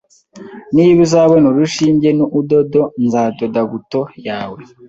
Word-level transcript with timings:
Niba 0.73 0.99
uzabona 1.07 1.45
urushinge 1.49 2.07
nuudodo, 2.17 2.81
nzadoda 3.03 3.59
buto 3.69 4.01
yawe. 4.27 4.59